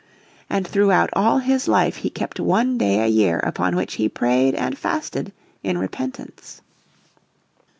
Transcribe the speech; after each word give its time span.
And 0.49 0.67
throughout 0.67 1.11
all 1.13 1.37
his 1.37 1.67
life 1.67 1.97
he 1.97 2.09
kept 2.09 2.39
one 2.39 2.75
day 2.79 3.01
a 3.03 3.07
year 3.07 3.37
upon 3.37 3.75
which 3.75 3.93
he 4.01 4.09
prayed 4.09 4.55
and 4.55 4.75
fasted 4.75 5.31
in 5.61 5.77
repentance. 5.77 6.59